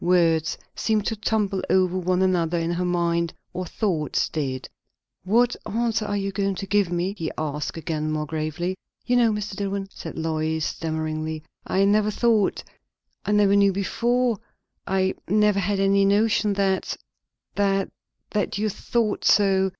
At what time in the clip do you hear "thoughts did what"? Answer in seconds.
3.67-5.55